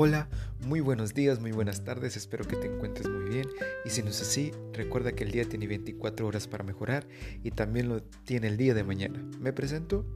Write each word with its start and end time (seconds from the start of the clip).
Hola, 0.00 0.28
muy 0.64 0.78
buenos 0.78 1.12
días, 1.12 1.40
muy 1.40 1.50
buenas 1.50 1.82
tardes, 1.82 2.16
espero 2.16 2.46
que 2.46 2.54
te 2.54 2.68
encuentres 2.68 3.08
muy 3.08 3.30
bien 3.30 3.48
y 3.84 3.90
si 3.90 4.00
no 4.00 4.10
es 4.10 4.22
así, 4.22 4.52
recuerda 4.72 5.10
que 5.10 5.24
el 5.24 5.32
día 5.32 5.44
tiene 5.44 5.66
24 5.66 6.24
horas 6.24 6.46
para 6.46 6.62
mejorar 6.62 7.08
y 7.42 7.50
también 7.50 7.88
lo 7.88 8.00
tiene 8.00 8.46
el 8.46 8.56
día 8.56 8.74
de 8.74 8.84
mañana. 8.84 9.20
Me 9.40 9.52
presento, 9.52 10.06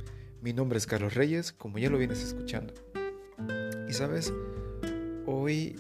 mi 0.41 0.53
nombre 0.53 0.79
es 0.79 0.87
Carlos 0.87 1.15
Reyes, 1.15 1.53
como 1.53 1.79
ya 1.79 1.91
lo 1.91 1.99
vienes 1.99 2.23
escuchando. 2.23 2.75
Y 3.89 3.93
sabes, 3.93 4.33
hoy 5.27 5.75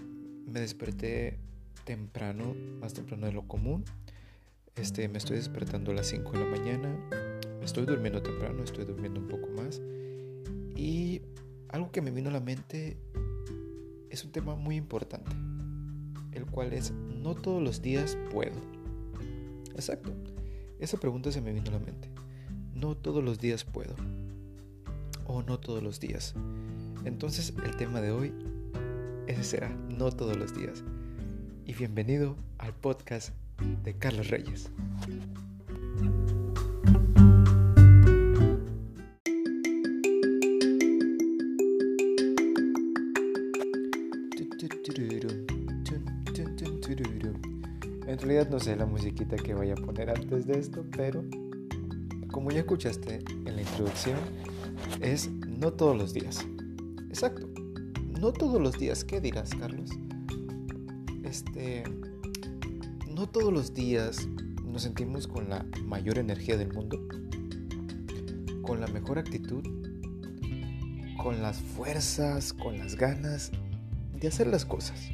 me 0.48 0.58
desperté 0.58 1.38
temprano, 1.84 2.56
más 2.80 2.94
temprano 2.94 3.26
de 3.26 3.32
lo 3.34 3.46
común. 3.46 3.84
Este, 4.74 5.06
me 5.06 5.18
estoy 5.18 5.36
despertando 5.36 5.92
a 5.92 5.94
las 5.94 6.08
5 6.08 6.32
de 6.32 6.38
la 6.40 6.50
mañana, 6.50 6.98
estoy 7.62 7.86
durmiendo 7.86 8.20
temprano, 8.20 8.64
estoy 8.64 8.84
durmiendo 8.84 9.20
un 9.20 9.28
poco 9.28 9.46
más 9.50 9.80
y 10.74 11.22
algo 11.68 11.92
que 11.92 12.02
me 12.02 12.10
vino 12.10 12.30
a 12.30 12.32
la 12.32 12.40
mente 12.40 12.98
es 14.12 14.24
un 14.24 14.30
tema 14.30 14.54
muy 14.54 14.76
importante, 14.76 15.30
el 16.32 16.44
cual 16.44 16.74
es 16.74 16.92
no 16.92 17.34
todos 17.34 17.62
los 17.62 17.80
días 17.80 18.18
puedo. 18.30 18.60
Exacto, 19.74 20.12
esa 20.78 20.98
pregunta 20.98 21.32
se 21.32 21.40
me 21.40 21.52
vino 21.52 21.70
a 21.70 21.72
la 21.72 21.78
mente. 21.78 22.10
No 22.74 22.94
todos 22.94 23.24
los 23.24 23.38
días 23.38 23.64
puedo. 23.64 23.96
O 25.24 25.42
no 25.42 25.58
todos 25.58 25.82
los 25.82 25.98
días. 25.98 26.34
Entonces 27.06 27.54
el 27.64 27.76
tema 27.76 28.02
de 28.02 28.10
hoy, 28.10 28.34
será, 29.40 29.70
no 29.70 30.12
todos 30.12 30.36
los 30.36 30.54
días. 30.54 30.84
Y 31.64 31.72
bienvenido 31.72 32.36
al 32.58 32.74
podcast 32.74 33.30
de 33.82 33.94
Carlos 33.94 34.28
Reyes. 34.28 34.70
No 48.50 48.58
sé 48.58 48.76
la 48.76 48.86
musiquita 48.86 49.36
que 49.36 49.52
vaya 49.52 49.74
a 49.74 49.76
poner 49.76 50.08
antes 50.08 50.46
de 50.46 50.58
esto, 50.58 50.84
pero 50.96 51.22
como 52.30 52.50
ya 52.50 52.60
escuchaste 52.60 53.22
en 53.28 53.56
la 53.56 53.60
introducción, 53.62 54.18
es 55.00 55.30
no 55.30 55.72
todos 55.74 55.96
los 55.96 56.14
días. 56.14 56.46
Exacto. 57.08 57.48
No 58.20 58.32
todos 58.32 58.60
los 58.60 58.78
días. 58.78 59.04
¿Qué 59.04 59.20
dirás, 59.20 59.50
Carlos? 59.54 59.90
Este. 61.24 61.84
No 63.14 63.28
todos 63.28 63.52
los 63.52 63.74
días 63.74 64.26
nos 64.64 64.82
sentimos 64.82 65.26
con 65.26 65.50
la 65.50 65.66
mayor 65.84 66.18
energía 66.18 66.56
del 66.56 66.72
mundo, 66.72 67.06
con 68.62 68.80
la 68.80 68.86
mejor 68.86 69.18
actitud, 69.18 69.62
con 71.22 71.42
las 71.42 71.60
fuerzas, 71.60 72.54
con 72.54 72.78
las 72.78 72.96
ganas 72.96 73.52
de 74.18 74.28
hacer 74.28 74.46
las 74.46 74.64
cosas. 74.64 75.10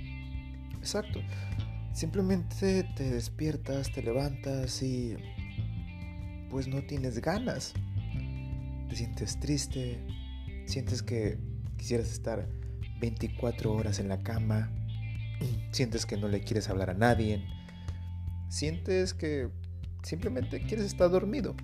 Exacto. 0.78 1.20
Simplemente 1.98 2.84
te 2.94 3.10
despiertas, 3.10 3.90
te 3.90 4.04
levantas 4.04 4.84
y 4.84 5.16
pues 6.48 6.68
no 6.68 6.80
tienes 6.82 7.20
ganas. 7.20 7.74
Te 8.88 8.94
sientes 8.94 9.40
triste, 9.40 9.98
sientes 10.64 11.02
que 11.02 11.38
quisieras 11.76 12.12
estar 12.12 12.48
24 13.00 13.72
horas 13.72 13.98
en 13.98 14.08
la 14.08 14.22
cama, 14.22 14.70
sientes 15.72 16.06
que 16.06 16.16
no 16.16 16.28
le 16.28 16.44
quieres 16.44 16.68
hablar 16.68 16.90
a 16.90 16.94
nadie, 16.94 17.44
sientes 18.48 19.12
que 19.12 19.48
simplemente 20.04 20.60
quieres 20.60 20.86
estar 20.86 21.10
dormido. 21.10 21.56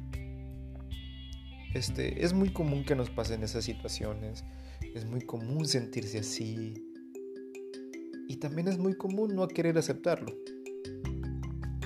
Este, 1.75 2.25
es 2.25 2.33
muy 2.33 2.53
común 2.53 2.85
que 2.85 2.97
nos 2.97 3.09
pasen 3.09 3.45
esas 3.45 3.63
situaciones, 3.63 4.45
es 4.97 5.05
muy 5.05 5.21
común 5.21 5.69
sentirse 5.69 6.19
así, 6.19 6.75
y 8.29 8.37
también 8.37 8.69
es 8.69 8.79
muy 8.79 8.95
común 8.95 9.35
no 9.35 9.49
querer 9.49 9.77
aceptarlo. 9.79 10.33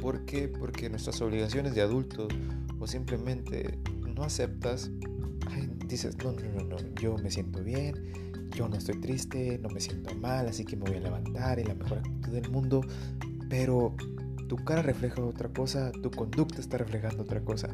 ¿Por 0.01 0.25
qué? 0.25 0.49
Porque 0.49 0.89
nuestras 0.89 1.21
obligaciones 1.21 1.75
de 1.75 1.83
adulto 1.83 2.29
o 2.79 2.87
simplemente 2.87 3.79
no 4.15 4.23
aceptas, 4.23 4.91
dices, 5.87 6.17
no, 6.19 6.33
no, 6.33 6.63
no, 6.63 6.65
no, 6.65 6.77
yo 7.01 7.17
me 7.19 7.31
siento 7.31 7.63
bien, 7.63 7.95
yo 8.55 8.69
no 8.69 8.77
estoy 8.77 9.01
triste, 9.01 9.59
no 9.59 9.69
me 9.69 9.81
siento 9.81 10.15
mal, 10.15 10.47
así 10.47 10.65
que 10.65 10.77
me 10.77 10.85
voy 10.85 10.97
a 10.99 11.01
levantar 11.01 11.59
en 11.59 11.69
la 11.69 11.75
mejor 11.75 11.99
actitud 11.99 12.33
del 12.33 12.51
mundo, 12.51 12.81
pero 13.49 13.95
tu 14.49 14.57
cara 14.57 14.83
refleja 14.83 15.23
otra 15.23 15.49
cosa, 15.49 15.93
tu 16.03 16.11
conducta 16.11 16.61
está 16.61 16.79
reflejando 16.79 17.23
otra 17.23 17.41
cosa. 17.45 17.69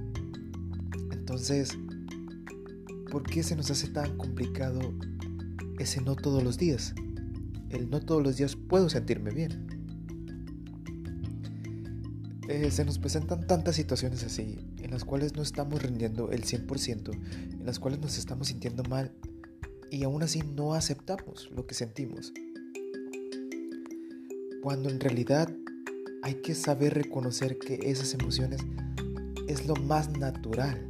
Entonces, 1.12 1.76
¿por 3.10 3.22
qué 3.22 3.42
se 3.42 3.56
nos 3.56 3.70
hace 3.70 3.88
tan 3.88 4.16
complicado 4.16 4.80
ese 5.78 6.00
no 6.00 6.16
todos 6.16 6.42
los 6.42 6.58
días? 6.58 6.94
El 7.70 7.90
no 7.90 8.00
todos 8.00 8.22
los 8.22 8.36
días 8.36 8.56
puedo 8.56 8.88
sentirme 8.88 9.30
bien. 9.30 9.66
Eh, 12.48 12.70
se 12.70 12.84
nos 12.84 12.98
presentan 12.98 13.46
tantas 13.46 13.74
situaciones 13.74 14.22
así, 14.22 14.58
en 14.82 14.90
las 14.90 15.04
cuales 15.04 15.34
no 15.34 15.42
estamos 15.42 15.82
rindiendo 15.82 16.30
el 16.30 16.44
100%, 16.44 17.10
en 17.12 17.64
las 17.64 17.78
cuales 17.78 18.00
nos 18.00 18.18
estamos 18.18 18.48
sintiendo 18.48 18.82
mal 18.84 19.12
y 19.90 20.04
aún 20.04 20.22
así 20.22 20.42
no 20.42 20.74
aceptamos 20.74 21.50
lo 21.54 21.66
que 21.66 21.74
sentimos. 21.74 22.32
Cuando 24.62 24.90
en 24.90 25.00
realidad 25.00 25.54
hay 26.22 26.34
que 26.34 26.54
saber 26.54 26.94
reconocer 26.94 27.58
que 27.58 27.90
esas 27.90 28.12
emociones 28.14 28.60
es 29.46 29.66
lo 29.66 29.76
más 29.76 30.10
natural. 30.18 30.88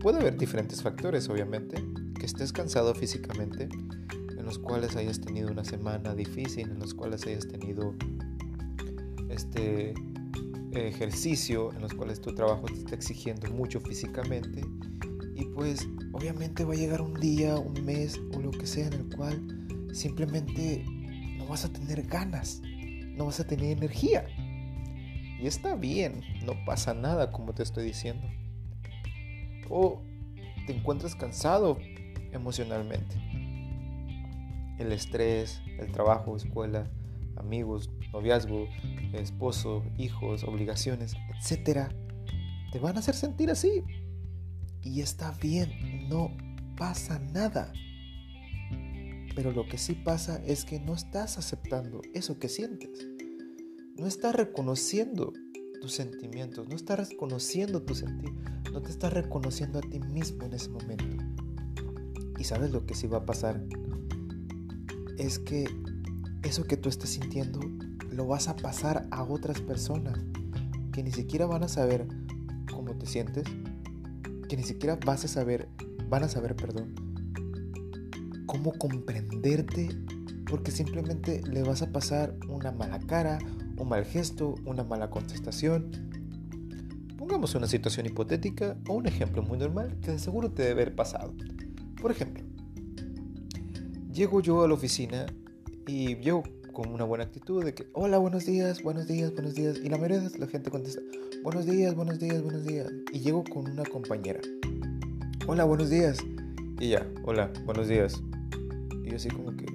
Puede 0.00 0.20
haber 0.20 0.38
diferentes 0.38 0.82
factores, 0.82 1.28
obviamente, 1.28 1.84
que 2.18 2.26
estés 2.26 2.52
cansado 2.52 2.94
físicamente, 2.94 3.68
los 4.48 4.58
cuales 4.58 4.96
hayas 4.96 5.20
tenido 5.20 5.50
una 5.50 5.62
semana 5.62 6.14
difícil, 6.14 6.70
en 6.70 6.78
los 6.78 6.94
cuales 6.94 7.26
hayas 7.26 7.46
tenido 7.46 7.94
este 9.28 9.92
ejercicio, 10.72 11.70
en 11.74 11.82
los 11.82 11.92
cuales 11.92 12.22
tu 12.22 12.34
trabajo 12.34 12.64
te 12.64 12.72
está 12.72 12.94
exigiendo 12.94 13.50
mucho 13.50 13.78
físicamente. 13.78 14.62
Y 15.34 15.44
pues 15.54 15.86
obviamente 16.12 16.64
va 16.64 16.72
a 16.72 16.76
llegar 16.76 17.02
un 17.02 17.12
día, 17.20 17.58
un 17.58 17.84
mes 17.84 18.18
o 18.34 18.40
lo 18.40 18.50
que 18.50 18.66
sea 18.66 18.86
en 18.86 18.94
el 18.94 19.14
cual 19.14 19.38
simplemente 19.92 20.82
no 21.36 21.46
vas 21.46 21.66
a 21.66 21.68
tener 21.70 22.04
ganas, 22.04 22.62
no 23.16 23.26
vas 23.26 23.40
a 23.40 23.46
tener 23.46 23.76
energía. 23.76 24.24
Y 25.42 25.46
está 25.46 25.76
bien, 25.76 26.22
no 26.46 26.54
pasa 26.64 26.94
nada 26.94 27.30
como 27.32 27.52
te 27.52 27.62
estoy 27.62 27.84
diciendo. 27.84 28.26
O 29.68 30.00
te 30.66 30.74
encuentras 30.74 31.14
cansado 31.14 31.76
emocionalmente 32.32 33.27
el 34.78 34.92
estrés, 34.92 35.60
el 35.78 35.92
trabajo, 35.92 36.36
escuela, 36.36 36.90
amigos, 37.36 37.90
noviazgo, 38.12 38.68
esposo, 39.12 39.84
hijos, 39.96 40.44
obligaciones, 40.44 41.14
etcétera, 41.38 41.88
te 42.72 42.78
van 42.78 42.96
a 42.96 43.00
hacer 43.00 43.14
sentir 43.14 43.50
así. 43.50 43.84
Y 44.82 45.00
está 45.00 45.32
bien, 45.40 46.08
no 46.08 46.36
pasa 46.76 47.18
nada. 47.32 47.72
Pero 49.34 49.52
lo 49.52 49.66
que 49.66 49.78
sí 49.78 49.94
pasa 49.94 50.42
es 50.44 50.64
que 50.64 50.80
no 50.80 50.94
estás 50.94 51.38
aceptando 51.38 52.00
eso 52.14 52.38
que 52.38 52.48
sientes. 52.48 53.06
No 53.96 54.06
estás 54.06 54.34
reconociendo 54.34 55.32
tus 55.80 55.92
sentimientos, 55.92 56.68
no 56.68 56.74
estás 56.74 57.08
reconociendo 57.08 57.82
tu 57.82 57.94
sentir, 57.94 58.32
no 58.72 58.82
te 58.82 58.90
estás 58.90 59.12
reconociendo 59.12 59.78
a 59.78 59.82
ti 59.82 60.00
mismo 60.00 60.44
en 60.44 60.54
ese 60.54 60.68
momento. 60.70 61.24
¿Y 62.38 62.44
sabes 62.44 62.70
lo 62.70 62.86
que 62.86 62.94
sí 62.94 63.06
va 63.06 63.18
a 63.18 63.26
pasar 63.26 63.60
es 65.18 65.38
que 65.38 65.68
eso 66.42 66.64
que 66.64 66.76
tú 66.76 66.88
estás 66.88 67.10
sintiendo 67.10 67.60
lo 68.10 68.26
vas 68.26 68.48
a 68.48 68.56
pasar 68.56 69.06
a 69.10 69.22
otras 69.22 69.60
personas 69.60 70.18
que 70.92 71.02
ni 71.02 71.10
siquiera 71.10 71.46
van 71.46 71.64
a 71.64 71.68
saber 71.68 72.06
cómo 72.72 72.96
te 72.96 73.06
sientes, 73.06 73.44
que 74.48 74.56
ni 74.56 74.62
siquiera 74.62 74.98
vas 75.04 75.24
a 75.24 75.28
saber, 75.28 75.68
van 76.08 76.24
a 76.24 76.28
saber, 76.28 76.56
perdón, 76.56 76.94
cómo 78.46 78.72
comprenderte, 78.72 79.88
porque 80.48 80.70
simplemente 80.70 81.42
le 81.46 81.62
vas 81.62 81.82
a 81.82 81.92
pasar 81.92 82.34
una 82.48 82.72
mala 82.72 82.98
cara, 83.00 83.38
un 83.76 83.88
mal 83.88 84.04
gesto, 84.04 84.54
una 84.64 84.84
mala 84.84 85.10
contestación. 85.10 85.90
Pongamos 87.18 87.54
una 87.54 87.66
situación 87.66 88.06
hipotética 88.06 88.78
o 88.88 88.94
un 88.94 89.06
ejemplo 89.06 89.42
muy 89.42 89.58
normal 89.58 89.98
que 90.00 90.12
de 90.12 90.18
seguro 90.18 90.50
te 90.50 90.62
debe 90.62 90.82
haber 90.82 90.96
pasado. 90.96 91.34
Por 92.00 92.10
ejemplo, 92.10 92.47
llego 94.18 94.40
yo 94.40 94.64
a 94.64 94.68
la 94.68 94.74
oficina 94.74 95.26
y 95.86 96.16
llego 96.16 96.42
con 96.72 96.92
una 96.92 97.04
buena 97.04 97.22
actitud 97.22 97.64
de 97.64 97.72
que, 97.72 97.86
hola, 97.92 98.18
buenos 98.18 98.44
días, 98.46 98.82
buenos 98.82 99.06
días, 99.06 99.32
buenos 99.32 99.54
días. 99.54 99.78
Y 99.78 99.88
la 99.88 99.96
mayoría 99.96 100.18
de 100.18 100.38
la 100.40 100.48
gente 100.48 100.70
contesta, 100.72 101.00
buenos 101.44 101.66
días, 101.66 101.94
buenos 101.94 102.18
días, 102.18 102.42
buenos 102.42 102.64
días. 102.64 102.90
Y 103.12 103.20
llego 103.20 103.44
con 103.44 103.70
una 103.70 103.84
compañera, 103.84 104.40
hola, 105.46 105.62
buenos 105.62 105.88
días. 105.88 106.18
Y 106.80 106.88
ya, 106.88 107.06
hola, 107.22 107.52
buenos 107.64 107.86
días. 107.86 108.20
Y 109.04 109.10
yo 109.10 109.16
así 109.16 109.28
como 109.28 109.56
que, 109.56 109.66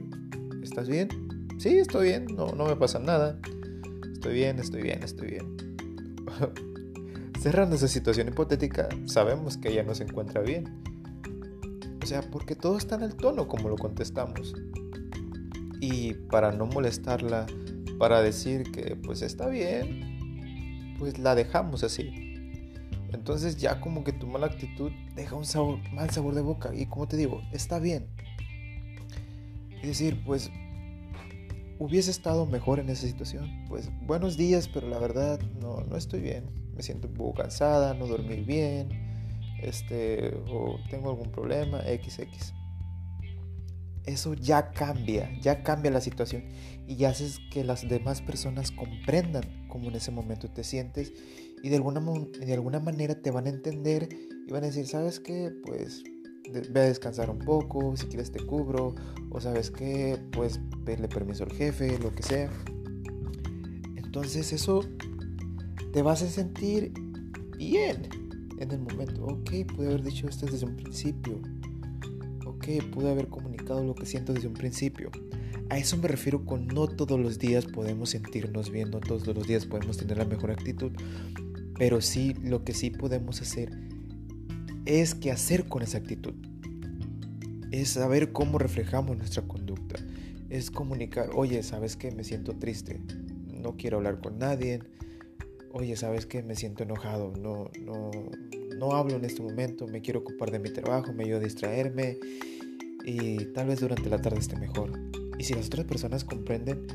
¿estás 0.62 0.90
bien? 0.90 1.08
Sí, 1.58 1.78
estoy 1.78 2.10
bien, 2.10 2.26
no, 2.36 2.48
no 2.48 2.66
me 2.66 2.76
pasa 2.76 3.00
nada. 3.00 3.40
Estoy 4.12 4.34
bien, 4.34 4.60
estoy 4.60 4.82
bien, 4.82 5.04
estoy 5.04 5.30
bien. 5.30 5.56
Cerrando 7.42 7.78
esa 7.78 7.88
situación 7.88 8.28
hipotética, 8.28 8.90
sabemos 9.06 9.56
que 9.56 9.70
ella 9.70 9.84
no 9.84 9.96
se 9.96 10.04
encuentra 10.04 10.42
bien 10.42 10.83
o 12.04 12.06
sea, 12.06 12.22
porque 12.22 12.56
todo 12.56 12.78
está 12.78 12.96
en 12.96 13.04
el 13.04 13.16
tono 13.16 13.48
como 13.48 13.70
lo 13.70 13.78
contestamos. 13.78 14.54
y 15.80 16.14
para 16.14 16.52
no 16.52 16.66
molestarla, 16.66 17.46
para 17.98 18.22
decir 18.22 18.72
que 18.72 18.96
pues 18.96 19.22
está 19.22 19.48
bien, 19.48 20.96
pues 20.98 21.18
la 21.18 21.36
dejamos 21.36 21.84
así. 21.84 22.10
Entonces 23.12 23.58
ya 23.58 23.80
como 23.82 24.04
que 24.04 24.12
tu 24.14 24.28
mala 24.28 24.48
actitud 24.48 24.92
deja 25.16 25.36
un 25.36 25.46
sabor, 25.46 25.80
mal 25.92 26.10
sabor 26.10 26.36
de 26.36 26.42
boca. 26.42 26.74
Y 26.74 26.86
como 26.86 27.08
te 27.08 27.18
digo, 27.18 27.42
está 27.52 27.80
bien. 27.80 28.08
Es 29.82 29.88
decir, 29.88 30.24
pues 30.26 30.52
hubiese 31.80 32.12
estado 32.12 32.46
mejor 32.46 32.80
en 32.80 32.90
esa 32.90 33.06
situación. 33.08 33.66
Pues 33.68 33.90
buenos 34.06 34.38
días, 34.38 34.70
pero 34.70 34.88
la 34.88 35.00
verdad 35.00 35.40
no, 35.62 35.82
no 35.82 35.98
estoy 35.98 36.22
bien. 36.22 36.46
Me 36.76 36.82
siento 36.82 37.08
un 37.08 37.14
poco 37.14 37.42
cansada, 37.42 37.94
no 37.94 38.08
dormir 38.08 38.46
bien, 38.46 39.03
este, 39.64 40.36
o 40.48 40.80
tengo 40.90 41.10
algún 41.10 41.32
problema, 41.32 41.82
XX. 41.82 42.54
Eso 44.06 44.34
ya 44.34 44.72
cambia, 44.72 45.32
ya 45.40 45.64
cambia 45.64 45.90
la 45.90 46.02
situación 46.02 46.44
y 46.88 46.98
ya 46.98 47.10
haces 47.10 47.40
que 47.52 47.64
las 47.64 47.88
demás 47.88 48.22
personas 48.22 48.72
comprendan 48.72 49.66
cómo 49.70 49.88
en 49.90 49.96
ese 49.96 50.12
momento 50.12 50.50
te 50.50 50.66
sientes 50.66 51.14
y 51.64 51.70
de 51.70 51.78
alguna, 51.78 52.02
de 52.02 52.54
alguna 52.54 52.82
manera 52.82 53.16
te 53.16 53.32
van 53.32 53.46
a 53.46 53.50
entender 53.50 54.10
y 54.46 54.52
van 54.52 54.64
a 54.64 54.68
decir, 54.68 54.88
¿sabes 54.88 55.22
qué? 55.22 55.52
Pues 55.66 56.04
ve 56.52 56.82
a 56.82 56.84
descansar 56.84 57.30
un 57.30 57.40
poco, 57.40 57.96
si 57.96 58.08
quieres 58.08 58.32
te 58.32 58.46
cubro, 58.46 58.94
o 59.32 59.40
sabes 59.40 59.72
qué, 59.72 60.20
pues 60.34 60.60
pedirle 60.84 61.08
permiso 61.08 61.46
al 61.46 61.54
jefe, 61.54 61.98
lo 62.00 62.12
que 62.14 62.24
sea. 62.24 62.52
Entonces 63.96 64.52
eso 64.52 64.82
te 65.94 66.02
vas 66.02 66.22
a 66.22 66.28
sentir 66.28 66.92
bien 67.58 68.23
en 68.58 68.72
el 68.72 68.80
momento. 68.80 69.26
Ok, 69.26 69.52
pude 69.76 69.88
haber 69.88 70.04
dicho 70.04 70.28
esto 70.28 70.46
desde 70.46 70.66
un 70.66 70.76
principio. 70.76 71.42
Ok, 72.46 72.68
pude 72.92 73.12
haber 73.12 73.28
comunicado 73.28 73.84
lo 73.84 73.96
que 73.96 74.06
siento 74.06 74.34
desde 74.34 74.48
un 74.48 74.54
principio. 74.54 75.12
A 75.70 75.78
eso 75.78 75.98
me 75.98 76.08
refiero 76.08 76.46
con 76.46 76.68
no 76.68 76.88
todos 76.88 77.20
los 77.20 77.40
días 77.40 77.66
podemos 77.66 78.12
sentirnos 78.12 78.70
bien, 78.70 78.92
no 78.92 79.00
todos 79.00 79.26
los 79.28 79.48
días 79.48 79.66
podemos 79.66 79.98
tener 79.98 80.18
la 80.18 80.26
mejor 80.26 80.52
actitud, 80.52 80.92
pero 81.78 82.02
sí, 82.02 82.36
lo 82.44 82.64
que 82.64 82.74
sí 82.74 82.90
podemos 82.90 83.42
hacer 83.42 83.72
es 84.86 85.16
qué 85.16 85.32
hacer 85.32 85.66
con 85.68 85.82
esa 85.82 85.98
actitud. 85.98 86.34
Es 87.72 87.90
saber 87.90 88.32
cómo 88.32 88.60
reflejamos 88.60 89.18
nuestra 89.18 89.44
conducta. 89.44 89.96
Es 90.50 90.70
comunicar, 90.70 91.32
oye, 91.34 91.64
¿sabes 91.64 91.96
qué? 91.96 92.12
Me 92.12 92.24
siento 92.24 92.54
triste. 92.54 93.02
No 93.52 93.76
quiero 93.76 93.98
hablar 93.98 94.20
con 94.22 94.38
nadie. 94.38 94.82
Oye, 95.76 95.96
¿sabes 95.96 96.28
qué? 96.28 96.44
Me 96.44 96.56
siento 96.56 96.84
enojado. 96.84 97.34
No, 97.42 97.72
no, 97.82 98.12
no 98.78 98.92
hablo 98.92 99.16
en 99.16 99.26
este 99.26 99.42
momento. 99.42 99.88
Me 99.88 100.02
quiero 100.02 100.20
ocupar 100.20 100.52
de 100.52 100.60
mi 100.60 100.70
trabajo. 100.70 101.12
Me 101.14 101.24
ayuda 101.24 101.38
a 101.38 101.42
distraerme. 101.42 102.20
Y 103.04 103.46
tal 103.54 103.68
vez 103.68 103.80
durante 103.80 104.08
la 104.08 104.22
tarde 104.22 104.38
esté 104.38 104.56
mejor. 104.56 104.92
Y 105.40 105.44
si 105.44 105.56
las 105.56 105.66
otras 105.66 105.88
personas 105.88 106.24
comprenden, 106.24 106.86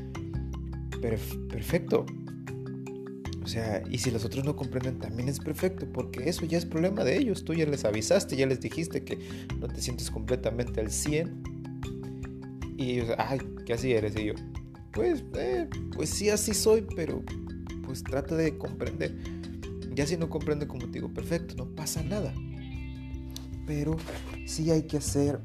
perfecto. 1.01 2.05
O 3.43 3.47
sea, 3.47 3.83
y 3.91 3.97
si 3.97 4.11
los 4.11 4.23
otros 4.23 4.45
no 4.45 4.55
comprenden, 4.55 4.97
también 4.97 5.27
es 5.27 5.39
perfecto, 5.39 5.85
porque 5.91 6.29
eso 6.29 6.45
ya 6.45 6.57
es 6.57 6.65
problema 6.65 7.03
de 7.03 7.17
ellos. 7.17 7.43
Tú 7.43 7.53
ya 7.53 7.65
les 7.65 7.83
avisaste, 7.83 8.37
ya 8.37 8.47
les 8.47 8.61
dijiste 8.61 9.03
que 9.03 9.19
no 9.59 9.67
te 9.67 9.81
sientes 9.81 10.09
completamente 10.09 10.79
al 10.79 10.89
100. 10.89 11.43
Y 12.77 12.91
ellos, 12.91 13.09
ay, 13.17 13.39
¿qué 13.65 13.73
así 13.73 13.91
eres? 13.91 14.15
Y 14.15 14.27
yo, 14.27 14.33
pues, 14.93 15.25
eh, 15.35 15.67
pues 15.93 16.09
sí, 16.09 16.29
así 16.29 16.53
soy, 16.53 16.87
pero 16.95 17.21
pues 17.89 18.03
trata 18.03 18.35
de 18.35 18.55
comprender. 18.55 19.17
Ya 19.95 20.05
si 20.05 20.15
no 20.15 20.29
comprende 20.29 20.67
como 20.67 20.85
te 20.85 20.91
digo, 20.91 21.11
perfecto, 21.11 21.55
no 21.55 21.65
pasa 21.73 22.03
nada. 22.03 22.31
Pero 23.65 23.97
sí 24.45 24.69
hay 24.69 24.83
que 24.83 24.97
hacer 24.97 25.39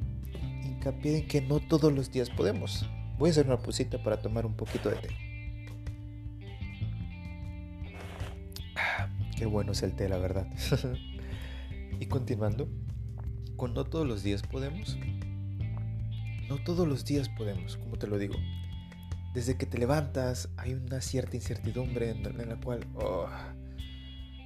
hincapié 0.62 1.20
en 1.20 1.26
que 1.26 1.41
no 1.41 1.58
todos 1.58 1.91
los 1.91 2.12
días 2.12 2.29
podemos. 2.29 2.87
Voy 3.17 3.29
a 3.29 3.31
hacer 3.31 3.46
una 3.46 3.56
pusita 3.56 4.02
para 4.02 4.20
tomar 4.20 4.44
un 4.44 4.52
poquito 4.52 4.91
de 4.91 4.96
té. 4.96 5.08
Qué 9.38 9.47
bueno 9.47 9.73
es 9.73 9.82
el 9.82 9.97
té, 9.97 10.11
la 10.11 10.19
verdad. 10.19 10.47
y 11.99 12.05
continuando, 12.05 12.69
con 13.56 13.73
no 13.73 13.85
todos 13.85 14.06
los 14.06 14.23
días 14.23 14.43
podemos. 14.43 14.99
No 16.50 16.62
todos 16.62 16.87
los 16.87 17.06
días 17.06 17.31
podemos, 17.31 17.79
como 17.79 17.97
te 17.97 18.06
lo 18.06 18.19
digo. 18.19 18.35
Desde 19.35 19.57
que 19.57 19.67
te 19.67 19.79
levantas 19.79 20.49
hay 20.57 20.75
una 20.75 21.01
cierta 21.01 21.37
incertidumbre 21.37 22.11
en, 22.11 22.23
la 22.23 22.61
cual 22.61 22.87
oh, 22.95 23.27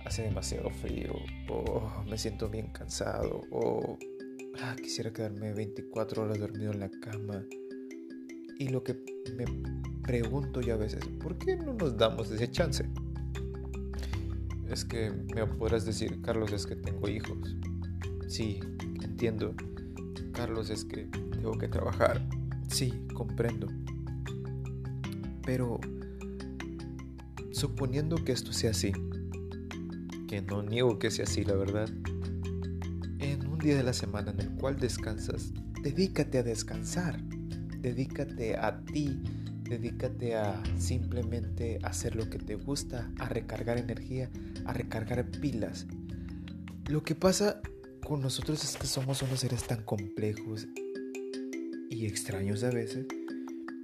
hace 0.07 0.23
demasiado 0.23 0.71
frío, 0.71 1.13
oh, 1.51 2.05
me 2.09 2.17
siento 2.17 2.49
bien 2.49 2.73
cansado, 2.73 3.43
o 3.51 3.99
ah, 4.63 4.75
quisiera 4.83 5.13
quedarme 5.13 5.53
24 5.53 6.23
horas 6.23 6.39
dormido 6.39 6.73
en 6.73 6.81
la 6.81 6.91
cama. 7.03 7.45
Y 8.59 8.69
lo 8.69 8.83
que 8.83 8.97
me 9.37 9.45
pregunto 10.03 10.63
yo 10.63 10.75
a 10.75 10.79
veces, 10.79 11.05
¿por 11.23 11.37
qué 11.37 11.57
no 11.57 11.75
nos 11.75 11.97
damos 11.97 12.31
ese 12.31 12.51
chance? 12.51 12.85
es 14.71 14.85
que 14.85 15.11
me 15.35 15.47
podrás 15.47 15.85
decir, 15.85 16.21
Carlos, 16.23 16.53
es 16.53 16.67
que 16.67 16.77
tengo 16.77 17.09
hijos. 17.09 17.57
Sí, 18.27 18.61
entiendo. 19.03 19.55
Carlos, 20.33 20.71
es 20.71 20.85
que 20.85 21.05
tengo 21.33 21.53
que 21.53 21.69
trabajar. 21.69 22.27
Sí, 22.69 22.93
comprendo. 23.15 23.67
Pero 25.49 25.81
suponiendo 27.53 28.23
que 28.23 28.33
esto 28.33 28.53
sea 28.53 28.73
así, 28.73 28.93
que 30.29 30.43
no 30.43 30.63
niego 30.63 30.99
que 30.99 31.11
sea 31.11 31.25
así, 31.25 31.43
la 31.43 31.55
verdad, 31.55 31.89
en 33.19 33.49
un 33.49 33.59
día 33.59 33.75
de 33.75 33.83
la 33.83 33.95
semana 33.95 34.31
en 34.33 34.41
el 34.41 34.51
cual 34.51 34.79
descansas, 34.79 35.55
dedícate 35.83 36.37
a 36.37 36.43
descansar. 36.43 37.23
Dedícate 37.81 38.57
a 38.57 38.85
ti 38.85 39.23
Dedícate 39.65 40.35
a 40.35 40.63
simplemente 40.79 41.79
hacer 41.83 42.15
lo 42.15 42.29
que 42.29 42.39
te 42.39 42.55
gusta, 42.55 43.11
a 43.19 43.31
recargar 43.31 43.79
energía, 43.79 44.29
a 44.67 44.75
recargar 44.75 45.31
pilas. 45.31 45.87
Lo 46.89 47.03
que 47.03 47.15
pasa 47.15 47.63
con 48.07 48.21
nosotros 48.21 48.65
es 48.65 48.77
que 48.77 48.87
somos 48.87 49.23
unos 49.23 49.41
seres 49.41 49.67
tan 49.67 49.83
complejos 49.83 50.67
y 51.89 52.05
extraños 52.05 52.65
a 52.65 52.71
veces, 52.71 53.07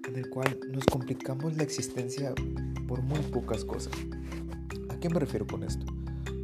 en 0.09 0.17
el 0.17 0.29
cual 0.29 0.59
nos 0.73 0.85
complicamos 0.87 1.56
la 1.56 1.62
existencia 1.62 2.35
por 2.87 3.03
muy 3.03 3.21
pocas 3.21 3.65
cosas. 3.65 3.93
¿A 4.89 4.99
qué 4.99 5.09
me 5.09 5.21
refiero 5.21 5.47
con 5.47 5.62
esto? 5.62 5.87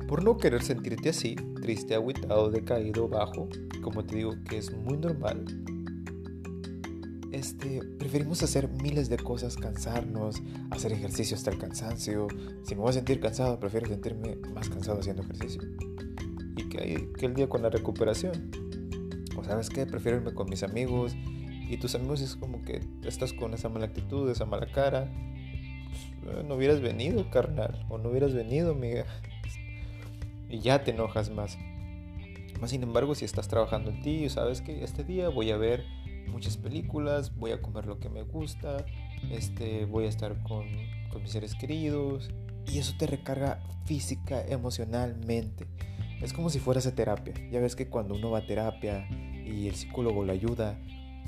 Por 0.07 0.25
no 0.25 0.37
querer 0.37 0.63
sentirte 0.63 1.11
así, 1.11 1.37
triste, 1.61 1.95
agüitado, 1.95 2.51
decaído, 2.51 3.09
bajo, 3.09 3.49
como 3.83 4.05
te 4.05 4.17
digo 4.17 4.35
que 4.49 4.59
es 4.59 4.73
muy 4.73 4.97
normal, 4.97 5.45
este, 7.33 7.81
preferimos 7.99 8.43
hacer 8.43 8.69
miles 8.69 9.09
de 9.09 9.17
cosas, 9.17 9.57
cansarnos, 9.57 10.43
hacer 10.71 10.93
ejercicio 10.93 11.37
hasta 11.37 11.51
el 11.51 11.59
cansancio. 11.59 12.27
Si 12.65 12.75
me 12.75 12.81
voy 12.81 12.91
a 12.91 12.95
sentir 12.95 13.21
cansado, 13.21 13.61
prefiero 13.61 13.87
sentirme 13.87 14.37
más 14.53 14.69
cansado 14.69 14.99
haciendo 14.99 15.23
ejercicio. 15.23 15.63
Y 16.57 16.69
que, 16.69 17.09
que 17.17 17.27
el 17.27 17.35
día 17.35 17.49
con 17.49 17.63
la 17.63 17.71
recuperación. 17.71 18.51
O 19.37 19.45
sabes 19.45 19.71
qué, 19.71 19.87
prefiero 19.87 20.19
irme 20.19 20.35
con 20.35 20.51
mis 20.51 20.65
amigos. 20.65 21.15
Y 21.71 21.77
tus 21.77 21.95
amigos 21.95 22.21
es 22.21 22.35
como 22.35 22.63
que 22.63 22.81
estás 23.05 23.33
con 23.33 23.55
esa 23.55 23.69
mala 23.69 23.87
actitud, 23.87 24.29
esa 24.29 24.45
mala 24.45 24.67
cara. 24.67 25.09
Pues, 26.25 26.37
eh, 26.37 26.45
no 26.45 26.57
hubieras 26.57 26.81
venido, 26.81 27.31
carnal. 27.31 27.87
O 27.89 27.97
no 27.97 28.09
hubieras 28.09 28.35
venido, 28.35 28.73
amiga. 28.73 29.05
Y 30.49 30.59
ya 30.59 30.83
te 30.83 30.91
enojas 30.91 31.31
más. 31.31 31.57
Más 32.61 32.71
sin 32.71 32.83
embargo, 32.83 33.15
si 33.15 33.25
estás 33.25 33.47
trabajando 33.47 33.93
en 33.93 34.03
ti, 34.03 34.29
sabes 34.29 34.63
que 34.63 34.83
este 34.83 35.05
día 35.05 35.29
voy 35.29 35.53
a 35.53 35.57
ver 35.57 35.85
muchas 36.27 36.57
películas, 36.57 37.37
voy 37.37 37.53
a 37.53 37.63
comer 37.63 37.87
lo 37.87 38.01
que 38.01 38.09
me 38.09 38.25
gusta, 38.25 38.85
este, 39.31 39.85
voy 39.85 40.07
a 40.07 40.09
estar 40.09 40.43
con, 40.43 40.67
con 41.11 41.23
mis 41.23 41.31
seres 41.31 41.55
queridos 41.55 42.31
y 42.67 42.79
eso 42.79 42.95
te 42.99 43.07
recarga 43.07 43.61
física, 43.85 44.45
emocionalmente. 44.45 45.69
Es 46.21 46.33
como 46.33 46.51
si 46.51 46.59
fueras 46.59 46.87
a 46.89 46.95
terapia. 46.97 47.35
Ya 47.51 47.61
ves 47.61 47.77
que 47.77 47.89
cuando 47.89 48.15
uno 48.15 48.33
va 48.33 48.39
a 48.39 48.47
terapia 48.47 49.09
y 49.09 49.69
el 49.69 49.77
psicólogo 49.77 50.25
lo 50.25 50.33
ayuda, 50.33 50.79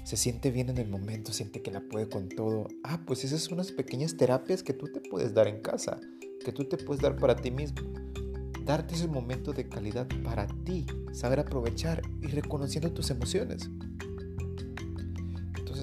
se 0.05 0.17
siente 0.17 0.51
bien 0.51 0.69
en 0.69 0.79
el 0.79 0.89
momento, 0.89 1.33
siente 1.33 1.63
que 1.63 1.71
la 1.71 1.81
puede 1.81 2.09
con 2.09 2.29
todo. 2.29 2.69
Ah, 2.85 3.03
pues 3.07 3.25
esas 3.25 3.43
son 3.43 3.55
unas 3.55 3.73
pequeñas 3.73 4.17
terapias 4.17 4.63
que 4.63 4.73
tú 4.73 4.87
te 4.87 5.01
puedes 5.01 5.35
dar 5.35 5.49
en 5.49 5.61
casa, 5.61 6.01
que 6.45 6.53
tú 6.53 6.65
te 6.65 6.77
puedes 6.77 7.03
dar 7.03 7.17
para 7.17 7.37
ti 7.37 7.51
mismo. 7.51 7.93
Darte 8.65 8.95
ese 8.95 9.09
momento 9.09 9.53
de 9.53 9.69
calidad 9.69 10.07
para 10.23 10.47
ti, 10.47 10.87
saber 11.13 11.41
aprovechar 11.41 12.03
y 12.21 12.29
reconociendo 12.29 12.93
tus 12.93 13.11
emociones 13.11 13.71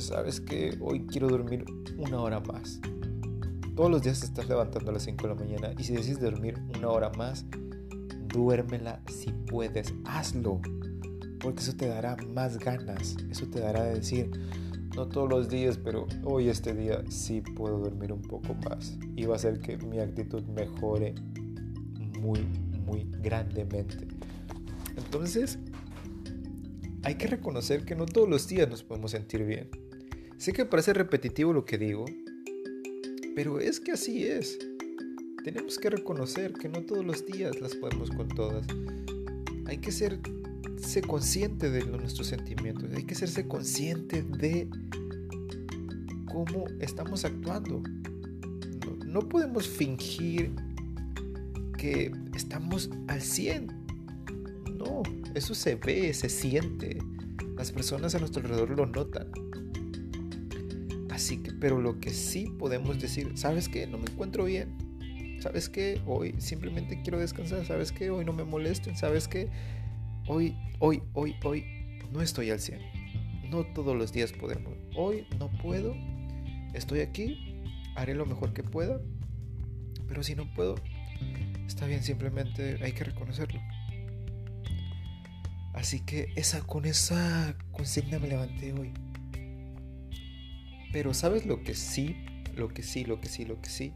sabes 0.01 0.39
que 0.39 0.77
hoy 0.81 1.05
quiero 1.05 1.27
dormir 1.27 1.65
una 1.97 2.21
hora 2.21 2.39
más. 2.39 2.79
Todos 3.75 3.91
los 3.91 4.01
días 4.01 4.19
te 4.19 4.25
estás 4.25 4.49
levantando 4.49 4.91
a 4.91 4.93
las 4.93 5.03
5 5.03 5.27
de 5.27 5.33
la 5.33 5.39
mañana 5.39 5.73
y 5.77 5.83
si 5.83 5.93
decides 5.93 6.19
dormir 6.19 6.59
una 6.77 6.89
hora 6.89 7.11
más, 7.11 7.45
duérmela 8.27 9.01
si 9.07 9.31
puedes, 9.31 9.93
hazlo. 10.05 10.61
Porque 11.39 11.61
eso 11.61 11.75
te 11.75 11.87
dará 11.87 12.17
más 12.33 12.59
ganas, 12.59 13.15
eso 13.29 13.47
te 13.47 13.59
dará 13.59 13.83
de 13.83 13.95
decir, 13.95 14.29
no 14.95 15.07
todos 15.07 15.29
los 15.29 15.49
días, 15.49 15.77
pero 15.77 16.07
hoy 16.23 16.49
este 16.49 16.73
día 16.73 17.03
sí 17.09 17.41
puedo 17.41 17.79
dormir 17.79 18.11
un 18.11 18.21
poco 18.21 18.55
más. 18.69 18.97
Y 19.15 19.25
va 19.25 19.33
a 19.33 19.37
hacer 19.37 19.59
que 19.59 19.77
mi 19.77 19.99
actitud 19.99 20.43
mejore 20.43 21.15
muy, 22.19 22.45
muy 22.85 23.07
grandemente. 23.21 24.07
Entonces, 24.97 25.57
hay 27.03 27.15
que 27.15 27.27
reconocer 27.27 27.85
que 27.85 27.95
no 27.95 28.05
todos 28.05 28.27
los 28.27 28.47
días 28.47 28.69
nos 28.69 28.83
podemos 28.83 29.11
sentir 29.11 29.45
bien. 29.45 29.69
Sé 30.37 30.53
que 30.53 30.65
parece 30.65 30.93
repetitivo 30.93 31.53
lo 31.53 31.65
que 31.65 31.77
digo, 31.77 32.05
pero 33.35 33.59
es 33.59 33.79
que 33.79 33.93
así 33.93 34.25
es. 34.25 34.59
Tenemos 35.43 35.79
que 35.79 35.89
reconocer 35.89 36.53
que 36.53 36.67
no 36.67 36.81
todos 36.81 37.05
los 37.05 37.25
días 37.25 37.59
las 37.61 37.75
podemos 37.75 38.09
con 38.11 38.27
todas. 38.27 38.67
Hay 39.65 39.77
que 39.77 39.91
ser, 39.91 40.19
ser 40.77 41.05
consciente 41.05 41.69
de 41.69 41.85
nuestros 41.85 42.27
sentimientos, 42.27 42.89
hay 42.95 43.03
que 43.03 43.15
serse 43.15 43.47
consciente 43.47 44.23
de 44.23 44.69
cómo 46.25 46.65
estamos 46.79 47.25
actuando. 47.25 47.81
No, 48.85 49.05
no 49.05 49.29
podemos 49.29 49.67
fingir 49.67 50.51
que 51.77 52.11
estamos 52.35 52.89
al 53.07 53.21
100. 53.21 53.67
No, 54.77 55.03
eso 55.35 55.53
se 55.53 55.75
ve, 55.75 56.13
se 56.13 56.29
siente. 56.29 56.99
Las 57.55 57.71
personas 57.71 58.15
a 58.15 58.19
nuestro 58.19 58.41
alrededor 58.41 58.69
lo 58.71 58.85
notan. 58.85 59.27
Así 61.09 61.37
que, 61.37 61.51
pero 61.51 61.81
lo 61.81 61.99
que 61.99 62.11
sí 62.11 62.47
podemos 62.57 63.01
decir, 63.01 63.31
¿sabes 63.35 63.67
qué? 63.67 63.87
No 63.87 63.97
me 63.97 64.05
encuentro 64.09 64.45
bien. 64.45 64.69
¿Sabes 65.41 65.69
qué? 65.69 66.01
Hoy 66.05 66.35
simplemente 66.37 67.01
quiero 67.01 67.19
descansar. 67.19 67.65
¿Sabes 67.65 67.91
qué? 67.91 68.09
Hoy 68.09 68.25
no 68.25 68.33
me 68.33 68.43
molesten. 68.43 68.95
¿Sabes 68.95 69.27
qué? 69.27 69.49
Hoy, 70.31 70.55
hoy, 70.77 71.01
hoy, 71.13 71.35
hoy 71.43 71.65
no 72.11 72.21
estoy 72.21 72.51
al 72.51 72.59
100. 72.59 73.49
No 73.49 73.65
todos 73.73 73.97
los 73.97 74.13
días 74.13 74.31
podemos. 74.31 74.77
Hoy 74.95 75.25
no 75.39 75.49
puedo. 75.49 75.95
Estoy 76.75 76.99
aquí. 76.99 77.63
Haré 77.95 78.13
lo 78.13 78.27
mejor 78.27 78.53
que 78.53 78.61
pueda. 78.61 79.01
Pero 80.07 80.21
si 80.21 80.35
no 80.35 80.45
puedo, 80.53 80.75
Está 81.65 81.87
bien, 81.87 82.03
simplemente 82.03 82.77
hay 82.83 82.91
que 82.91 83.05
reconocerlo. 83.05 83.59
Así 85.73 86.01
que 86.01 86.31
esa, 86.35 86.61
con 86.61 86.85
esa 86.85 87.55
consigna 87.71 88.19
me 88.19 88.27
levanté 88.27 88.73
hoy. 88.73 88.91
Pero 90.91 91.13
¿sabes 91.13 91.47
lo 91.47 91.63
que 91.63 91.73
sí? 91.73 92.17
Lo 92.55 92.67
que 92.69 92.83
sí, 92.83 93.03
lo 93.03 93.19
que 93.19 93.29
sí, 93.29 93.45
lo 93.45 93.61
que 93.61 93.69
sí. 93.69 93.93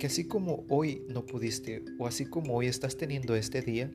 Que 0.00 0.06
así 0.06 0.26
como 0.26 0.64
hoy 0.68 1.02
no 1.08 1.24
pudiste, 1.24 1.84
o 1.98 2.06
así 2.06 2.24
como 2.24 2.54
hoy 2.54 2.66
estás 2.66 2.96
teniendo 2.96 3.36
este 3.36 3.62
día, 3.62 3.92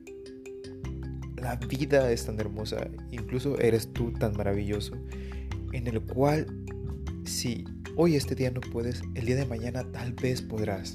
la 1.38 1.56
vida 1.56 2.10
es 2.10 2.26
tan 2.26 2.38
hermosa, 2.40 2.88
incluso 3.10 3.58
eres 3.58 3.92
tú 3.92 4.12
tan 4.12 4.36
maravilloso, 4.36 4.96
en 5.72 5.86
el 5.86 6.00
cual 6.00 6.46
si 7.24 7.64
hoy 7.96 8.16
este 8.16 8.34
día 8.34 8.50
no 8.50 8.60
puedes, 8.60 9.02
el 9.14 9.26
día 9.26 9.36
de 9.36 9.46
mañana 9.46 9.84
tal 9.92 10.12
vez 10.12 10.42
podrás. 10.42 10.94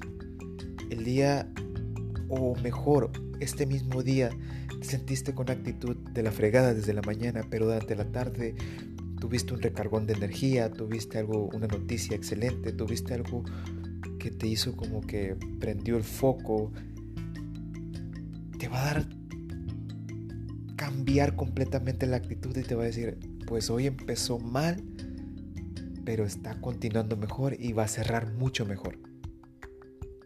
El 0.89 1.03
día, 1.03 1.51
o 2.29 2.55
mejor, 2.55 3.12
este 3.39 3.65
mismo 3.65 4.03
día, 4.03 4.29
te 4.79 4.85
sentiste 4.85 5.33
con 5.33 5.50
actitud 5.50 5.95
de 5.95 6.23
la 6.23 6.31
fregada 6.31 6.73
desde 6.73 6.93
la 6.93 7.01
mañana, 7.01 7.45
pero 7.50 7.65
durante 7.65 7.95
la 7.95 8.05
tarde 8.12 8.55
tuviste 9.19 9.53
un 9.53 9.62
recargón 9.62 10.05
de 10.05 10.13
energía, 10.13 10.71
tuviste 10.71 11.17
algo, 11.17 11.50
una 11.53 11.67
noticia 11.67 12.15
excelente, 12.15 12.73
tuviste 12.73 13.13
algo 13.13 13.43
que 14.19 14.31
te 14.31 14.47
hizo 14.47 14.75
como 14.75 15.01
que 15.01 15.35
prendió 15.59 15.97
el 15.97 16.03
foco, 16.03 16.71
te 18.57 18.67
va 18.67 18.81
a 18.81 18.85
dar 18.93 19.23
cambiar 21.03 21.36
completamente 21.36 22.07
la 22.07 22.15
actitud 22.15 22.55
y 22.55 22.62
te 22.62 22.75
va 22.75 22.83
a 22.83 22.86
decir, 22.86 23.17
pues 23.45 23.69
hoy 23.69 23.88
empezó 23.88 24.39
mal, 24.39 24.81
pero 26.05 26.24
está 26.24 26.62
continuando 26.62 27.17
mejor 27.17 27.57
y 27.60 27.74
va 27.74 27.83
a 27.83 27.88
cerrar 27.89 28.31
mucho 28.36 28.65
mejor. 28.65 28.98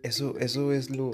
Eso, 0.04 0.38
eso 0.38 0.72
es 0.74 0.92
lo, 0.92 1.14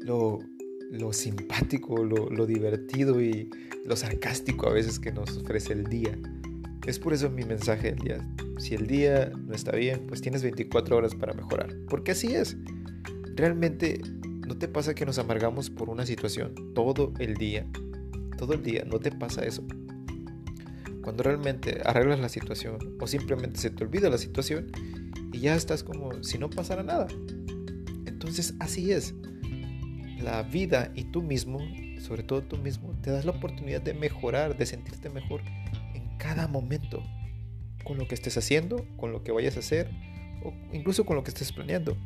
lo, 0.00 1.12
simpático, 1.12 2.02
lo, 2.02 2.46
divertido 2.46 3.20
y 3.20 3.50
lo 3.84 3.94
sarcástico 3.94 4.66
a 4.70 4.72
veces 4.72 4.98
que 4.98 5.12
nos 5.12 5.36
ofrece 5.36 5.74
el 5.74 5.84
día. 5.84 6.18
Es 6.86 6.98
por 6.98 7.12
eso 7.12 7.28
mi 7.28 7.44
mensaje 7.44 7.92
del 7.92 7.98
día. 7.98 8.34
Si 8.58 8.74
el 8.74 8.86
día 8.86 9.30
no 9.36 9.54
está 9.54 9.76
bien, 9.76 10.06
pues 10.08 10.22
tienes 10.22 10.42
24 10.42 10.96
horas 10.96 11.14
para 11.14 11.34
mejorar. 11.34 11.76
Porque 11.90 12.12
así 12.12 12.34
es. 12.34 12.56
Realmente, 13.36 14.00
¿no 14.46 14.56
te 14.56 14.66
pasa 14.66 14.94
que 14.94 15.04
nos 15.04 15.18
amargamos 15.18 15.68
por 15.68 15.90
una 15.90 16.06
situación 16.06 16.54
todo 16.74 17.12
el 17.18 17.34
día? 17.34 17.66
Todo 18.38 18.54
el 18.54 18.62
día, 18.62 18.84
¿no 18.86 19.00
te 19.00 19.10
pasa 19.10 19.44
eso? 19.44 19.64
Cuando 21.02 21.24
realmente 21.24 21.82
arreglas 21.84 22.20
la 22.20 22.28
situación 22.28 22.78
o 23.00 23.06
simplemente 23.08 23.58
se 23.58 23.70
te 23.70 23.82
olvida 23.82 24.08
la 24.08 24.18
situación 24.18 24.70
y 25.32 25.40
ya 25.40 25.56
estás 25.56 25.82
como 25.82 26.22
si 26.22 26.38
no 26.38 26.48
pasara 26.48 26.84
nada. 26.84 27.08
Entonces 28.06 28.54
así 28.60 28.92
es. 28.92 29.14
La 30.22 30.42
vida 30.44 30.92
y 30.94 31.04
tú 31.04 31.22
mismo, 31.22 31.58
sobre 32.00 32.22
todo 32.22 32.42
tú 32.42 32.58
mismo, 32.58 32.96
te 33.02 33.10
das 33.10 33.24
la 33.24 33.32
oportunidad 33.32 33.82
de 33.82 33.94
mejorar, 33.94 34.56
de 34.56 34.66
sentirte 34.66 35.10
mejor 35.10 35.42
en 35.94 36.16
cada 36.18 36.46
momento. 36.46 37.02
Con 37.84 37.98
lo 37.98 38.06
que 38.06 38.14
estés 38.14 38.36
haciendo, 38.36 38.86
con 38.96 39.12
lo 39.12 39.24
que 39.24 39.32
vayas 39.32 39.56
a 39.56 39.60
hacer 39.60 39.90
o 40.44 40.52
incluso 40.72 41.04
con 41.04 41.16
lo 41.16 41.24
que 41.24 41.30
estés 41.30 41.52
planeando. 41.52 41.96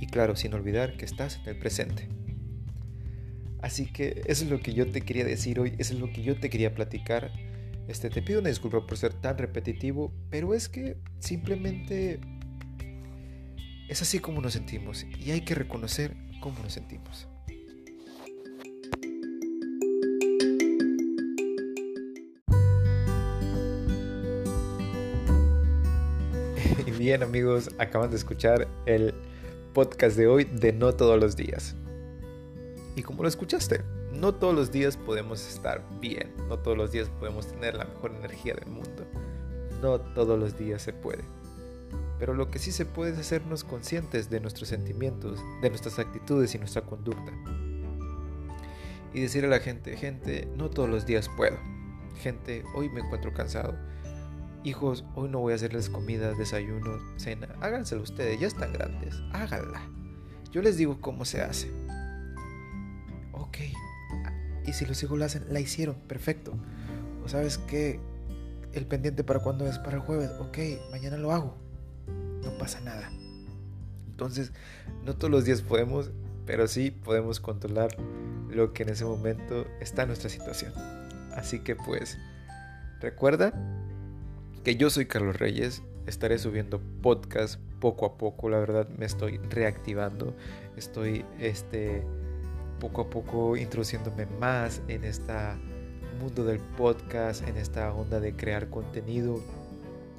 Y 0.00 0.06
claro, 0.06 0.36
sin 0.36 0.54
olvidar 0.54 0.96
que 0.96 1.04
estás 1.04 1.40
en 1.42 1.48
el 1.48 1.58
presente. 1.58 2.08
Así 3.60 3.86
que 3.86 4.22
eso 4.26 4.44
es 4.44 4.50
lo 4.50 4.60
que 4.60 4.74
yo 4.74 4.90
te 4.90 5.00
quería 5.00 5.24
decir 5.24 5.58
hoy, 5.58 5.74
eso 5.78 5.94
es 5.94 6.00
lo 6.00 6.10
que 6.10 6.22
yo 6.22 6.38
te 6.38 6.50
quería 6.50 6.74
platicar. 6.74 7.32
Este, 7.88 8.10
te 8.10 8.20
pido 8.20 8.40
una 8.40 8.48
disculpa 8.48 8.84
por 8.86 8.98
ser 8.98 9.14
tan 9.14 9.38
repetitivo, 9.38 10.12
pero 10.30 10.54
es 10.54 10.68
que 10.68 10.96
simplemente 11.20 12.20
es 13.88 14.02
así 14.02 14.18
como 14.18 14.40
nos 14.40 14.52
sentimos 14.54 15.06
y 15.24 15.30
hay 15.30 15.42
que 15.42 15.54
reconocer 15.54 16.16
cómo 16.40 16.58
nos 16.62 16.72
sentimos. 16.72 17.28
Bien 26.98 27.22
amigos, 27.22 27.70
acaban 27.78 28.10
de 28.10 28.16
escuchar 28.16 28.66
el 28.86 29.14
podcast 29.72 30.16
de 30.16 30.26
hoy 30.26 30.44
de 30.44 30.72
No 30.72 30.92
todos 30.92 31.20
los 31.20 31.36
días. 31.36 31.76
Y 32.96 33.02
como 33.02 33.22
lo 33.22 33.28
escuchaste, 33.28 33.82
no 34.14 34.34
todos 34.34 34.54
los 34.54 34.72
días 34.72 34.96
podemos 34.96 35.46
estar 35.46 35.84
bien, 36.00 36.32
no 36.48 36.58
todos 36.58 36.78
los 36.78 36.92
días 36.92 37.10
podemos 37.20 37.46
tener 37.46 37.74
la 37.74 37.84
mejor 37.84 38.12
energía 38.12 38.54
del 38.54 38.70
mundo, 38.70 39.04
no 39.82 40.00
todos 40.00 40.38
los 40.38 40.58
días 40.58 40.80
se 40.80 40.94
puede. 40.94 41.22
Pero 42.18 42.32
lo 42.32 42.50
que 42.50 42.58
sí 42.58 42.72
se 42.72 42.86
puede 42.86 43.12
es 43.12 43.18
hacernos 43.18 43.64
conscientes 43.64 44.30
de 44.30 44.40
nuestros 44.40 44.70
sentimientos, 44.70 45.38
de 45.60 45.68
nuestras 45.68 45.98
actitudes 45.98 46.54
y 46.54 46.58
nuestra 46.58 46.80
conducta. 46.80 47.32
Y 49.12 49.20
decir 49.20 49.44
a 49.44 49.48
la 49.48 49.60
gente, 49.60 49.94
gente, 49.98 50.48
no 50.56 50.70
todos 50.70 50.88
los 50.88 51.04
días 51.04 51.28
puedo. 51.36 51.58
Gente, 52.22 52.64
hoy 52.74 52.88
me 52.88 53.00
encuentro 53.00 53.34
cansado. 53.34 53.76
Hijos, 54.64 55.04
hoy 55.14 55.28
no 55.28 55.40
voy 55.40 55.52
a 55.52 55.56
hacerles 55.56 55.90
comida, 55.90 56.32
desayuno, 56.32 56.98
cena. 57.18 57.54
Háganselo 57.60 58.02
ustedes, 58.02 58.40
ya 58.40 58.46
están 58.46 58.72
grandes. 58.72 59.14
Háganla. 59.32 59.82
Yo 60.50 60.62
les 60.62 60.78
digo 60.78 60.98
cómo 61.02 61.26
se 61.26 61.42
hace. 61.42 61.70
Ok. 63.48 63.58
Y 64.66 64.72
si 64.72 64.86
los 64.86 65.02
hijos 65.02 65.18
la 65.18 65.26
hacen, 65.26 65.44
la 65.50 65.60
hicieron, 65.60 65.96
perfecto. 66.08 66.54
O 67.24 67.28
sabes 67.28 67.58
qué, 67.58 68.00
el 68.72 68.86
pendiente 68.86 69.24
para 69.24 69.40
cuándo 69.40 69.66
es 69.66 69.78
para 69.78 69.96
el 69.96 70.02
jueves. 70.02 70.30
Ok, 70.40 70.58
mañana 70.90 71.16
lo 71.16 71.32
hago 71.32 71.66
no 72.46 72.56
pasa 72.56 72.80
nada. 72.80 73.10
Entonces, 74.08 74.52
no 75.04 75.14
todos 75.16 75.30
los 75.30 75.44
días 75.44 75.60
podemos, 75.60 76.10
pero 76.46 76.66
sí 76.68 76.90
podemos 76.90 77.40
controlar 77.40 77.90
lo 78.48 78.72
que 78.72 78.84
en 78.84 78.90
ese 78.90 79.04
momento 79.04 79.66
está 79.80 80.02
en 80.02 80.08
nuestra 80.08 80.30
situación. 80.30 80.72
Así 81.34 81.58
que 81.58 81.76
pues, 81.76 82.16
recuerda 83.00 83.52
que 84.64 84.76
yo 84.76 84.88
soy 84.88 85.06
Carlos 85.06 85.36
Reyes, 85.36 85.82
estaré 86.06 86.38
subiendo 86.38 86.80
podcast 87.02 87.60
poco 87.80 88.06
a 88.06 88.16
poco, 88.16 88.48
la 88.48 88.58
verdad 88.58 88.88
me 88.96 89.04
estoy 89.04 89.38
reactivando, 89.50 90.34
estoy 90.76 91.24
este 91.38 92.04
poco 92.78 93.02
a 93.02 93.10
poco 93.10 93.56
introduciéndome 93.56 94.26
más 94.26 94.82
en 94.88 95.04
este 95.04 95.32
mundo 96.20 96.44
del 96.44 96.60
podcast, 96.60 97.46
en 97.46 97.56
esta 97.56 97.92
onda 97.92 98.20
de 98.20 98.34
crear 98.34 98.68
contenido, 98.70 99.40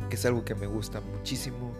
que 0.09 0.15
es 0.15 0.25
algo 0.25 0.45
que 0.45 0.55
me 0.55 0.67
gusta 0.67 1.01
muchísimo 1.01 1.73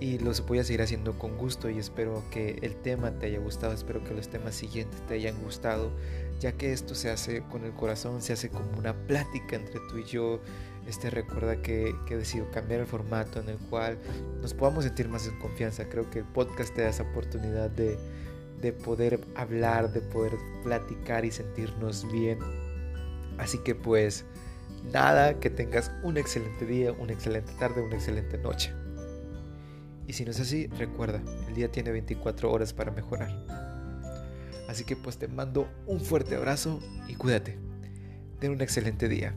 y 0.00 0.18
los 0.18 0.44
voy 0.46 0.58
a 0.58 0.64
seguir 0.64 0.80
haciendo 0.80 1.18
con 1.18 1.36
gusto 1.36 1.68
y 1.68 1.78
espero 1.78 2.24
que 2.30 2.58
el 2.62 2.74
tema 2.76 3.10
te 3.18 3.26
haya 3.26 3.38
gustado, 3.38 3.74
espero 3.74 4.02
que 4.02 4.14
los 4.14 4.28
temas 4.28 4.54
siguientes 4.54 5.00
te 5.06 5.14
hayan 5.14 5.40
gustado, 5.42 5.92
ya 6.40 6.52
que 6.52 6.72
esto 6.72 6.94
se 6.94 7.10
hace 7.10 7.42
con 7.42 7.64
el 7.64 7.72
corazón, 7.72 8.22
se 8.22 8.32
hace 8.32 8.48
como 8.48 8.78
una 8.78 8.94
plática 9.06 9.56
entre 9.56 9.78
tú 9.90 9.98
y 9.98 10.04
yo. 10.04 10.40
Este 10.86 11.10
recuerda 11.10 11.60
que, 11.60 11.94
que 12.06 12.14
he 12.14 12.16
decidido 12.16 12.50
cambiar 12.50 12.80
el 12.80 12.86
formato 12.86 13.40
en 13.40 13.50
el 13.50 13.58
cual 13.58 13.98
nos 14.40 14.54
podamos 14.54 14.84
sentir 14.84 15.08
más 15.10 15.26
en 15.26 15.38
confianza. 15.38 15.86
Creo 15.90 16.08
que 16.08 16.20
el 16.20 16.24
podcast 16.24 16.74
te 16.74 16.80
da 16.80 16.88
esa 16.88 17.02
oportunidad 17.02 17.68
de, 17.68 17.98
de 18.60 18.72
poder 18.72 19.20
hablar, 19.34 19.92
de 19.92 20.00
poder 20.00 20.32
platicar 20.62 21.24
y 21.24 21.30
sentirnos 21.30 22.10
bien. 22.12 22.38
Así 23.38 23.58
que 23.58 23.74
pues 23.74 24.24
nada, 24.92 25.38
que 25.40 25.50
tengas 25.50 25.90
un 26.02 26.16
excelente 26.16 26.66
día, 26.66 26.92
una 26.92 27.12
excelente 27.12 27.52
tarde, 27.58 27.82
una 27.82 27.96
excelente 27.96 28.38
noche. 28.38 28.72
Y 30.06 30.12
si 30.12 30.24
no 30.24 30.32
es 30.32 30.40
así, 30.40 30.66
recuerda, 30.78 31.22
el 31.48 31.54
día 31.54 31.70
tiene 31.70 31.92
24 31.92 32.50
horas 32.50 32.72
para 32.72 32.90
mejorar. 32.90 33.30
Así 34.68 34.84
que 34.84 34.96
pues 34.96 35.18
te 35.18 35.28
mando 35.28 35.68
un 35.86 36.00
fuerte 36.00 36.36
abrazo 36.36 36.80
y 37.08 37.14
cuídate. 37.14 37.58
Ten 38.38 38.52
un 38.52 38.60
excelente 38.60 39.08
día. 39.08 39.34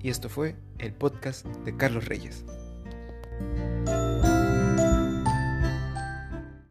Y 0.00 0.10
esto 0.10 0.28
fue 0.28 0.56
el 0.78 0.92
podcast 0.92 1.46
de 1.46 1.76
Carlos 1.76 2.06
Reyes. 2.06 2.44